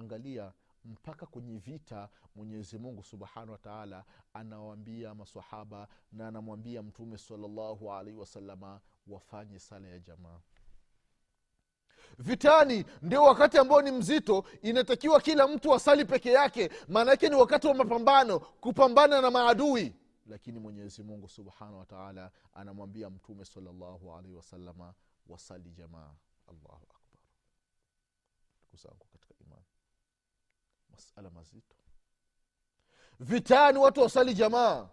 angalia 0.00 0.52
mpaka 0.84 1.26
kwenye 1.26 1.58
vita 1.58 2.08
mwenyezi 2.34 2.78
mungu 2.78 3.04
subhanahu 3.04 3.52
wataala 3.52 4.04
anawaambia 4.32 5.14
masahaba 5.14 5.88
na 6.12 6.28
anamwambia 6.28 6.82
mtume 6.82 7.18
salllahu 7.18 7.92
alaihi 7.92 8.18
wasalama 8.18 8.80
wafanye 9.06 9.58
sala 9.58 9.88
ya 9.88 9.98
jamaa 9.98 10.40
vitani 12.18 12.84
ndio 13.02 13.22
wakati 13.22 13.58
ambao 13.58 13.82
ni 13.82 13.90
mzito 13.90 14.44
inatakiwa 14.62 15.20
kila 15.20 15.48
mtu 15.48 15.74
asali 15.74 16.04
peke 16.04 16.32
yake 16.32 16.70
maana 16.88 17.14
ni 17.14 17.34
wakati 17.34 17.66
wa 17.66 17.74
mapambano 17.74 18.40
kupambana 18.40 19.20
na 19.20 19.30
maadui. 19.30 19.94
Lakini 20.26 20.58
mwenyezi 20.58 21.02
mungu 21.02 21.28
subhanahu 21.28 21.78
wataala 21.78 22.30
anamwambia 22.54 23.10
mtume 23.10 23.44
salllahu 23.44 24.14
alaihi 24.14 24.36
wasalama 24.36 24.94
wasali 25.26 25.70
jamaa. 25.70 26.14
Allahu 26.48 26.86
akbar. 26.90 27.20
Ndugu 28.72 29.04
katika 29.12 29.34
imani 29.40 29.64
masala 30.90 31.30
mazito. 31.30 31.76
Vitani 33.20 33.78
watu 33.78 34.00
wasali 34.00 34.34
jamaa. 34.34 34.88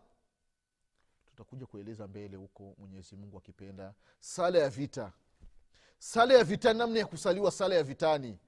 Tutakuja 1.25 1.65
kueleza 1.65 2.07
mbele 2.07 2.37
huko 2.37 2.75
mwenyezi 2.77 3.15
mungu 3.15 3.37
akipenda 3.37 3.93
sala 4.19 4.59
ya 4.59 4.69
vita 4.69 5.13
sala 5.99 6.33
ya 6.33 6.43
vitani 6.43 6.79
namna 6.79 6.99
ya 6.99 7.05
kusaliwa 7.05 7.51
sala 7.51 7.75
ya 7.75 7.83
vitani. 7.83 8.39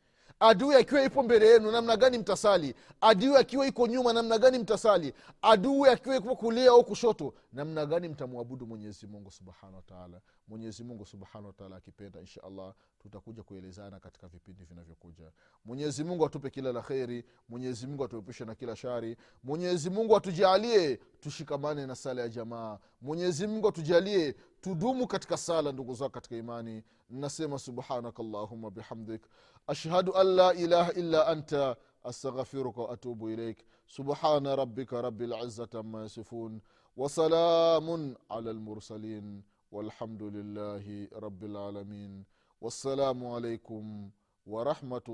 Adui 0.42 0.76
akiwa 0.76 1.04
ipo 1.04 1.24
mbele 1.24 1.48
yenu 1.48 1.72
namna 1.72 1.98
gani 1.98 2.18
mtasali? 2.18 2.76
Adui 3.02 3.36
akiwa 3.38 3.68
iko 3.68 3.88
nyuma 3.88 4.14
namna 4.14 4.38
gani 4.38 4.60
mtasali? 4.60 5.14
Adui 5.42 5.90
akiwa 5.90 6.16
ipo 6.16 6.36
kulia 6.36 6.70
au 6.72 6.84
kushoto 6.84 7.34
namna 7.54 7.86
gani 7.86 8.08
mtamwabudu 8.10 8.68
mwenyezi 8.68 9.08
mungu 9.08 9.32
subhanahu 9.32 9.76
wataala 9.76 10.22
mwenyezi 10.48 10.84
mungu 10.84 11.06
subhanahu 11.06 11.48
wataala 11.48 11.76
akipenda 11.76 12.20
insha 12.20 12.44
allah 12.44 12.74
tutakuja 13.00 13.44
kuelezana 13.44 14.00
katika 14.00 14.28
vipindi 14.28 14.64
vinavyokuja. 14.64 15.32
Mwenyezi 15.66 16.04
mungu 16.04 16.26
atupe 16.26 16.50
kila 16.50 16.72
la 16.72 16.82
kheri 16.82 17.24
mwenyezi 17.50 17.88
mungu 17.88 18.04
atuepushe 18.04 18.46
na 18.46 18.56
kila 18.56 18.76
shari 18.76 19.18
mwenyezi 19.44 19.90
mungu 19.90 20.16
atujalie 20.18 21.00
tushikamane 21.19 21.86
na 21.86 21.95
sala 21.95 22.21
ya 22.21 22.29
jamaa. 22.29 22.79
Mwenyezi 23.01 23.47
mungu 23.47 23.67
atujalie 23.67 24.36
tudumu 24.62 25.08
katika 25.08 25.38
sala 25.38 25.71
ndugu 25.71 25.93
zao 25.93 26.10
katika 26.10 26.36
imani. 26.36 26.84
Nasema 27.10 27.60
subhanak 27.60 28.19
allahuma 28.19 28.71
bihamdik. 28.71 29.21
Ashhadu 29.67 30.15
an 30.15 30.27
la 30.27 30.53
ilaha 30.53 30.91
illa 30.93 31.27
anta 31.27 31.75
astaghfiruka 32.03 32.82
waatubu 32.82 33.29
ilaik 33.29 33.65
subhana 33.88 34.55
rabika 34.55 35.01
rabi 35.01 35.27
lizati 35.27 35.77
ama 35.77 36.01
yasifun 36.01 36.62
wasalamun 36.97 38.15
ala 38.29 38.53
lmursalin 38.53 39.43
walhamdu 39.71 40.29
lillahi 40.29 41.10
rabi 41.21 41.47
lalamin 41.47 42.25
wassalamu 42.62 43.36
alaikum 43.38 44.12
warahmatu 44.45 45.12